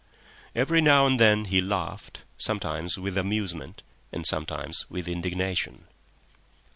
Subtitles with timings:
[0.55, 5.83] Every now and then he laughed, sometimes with amusement and sometimes with indignation.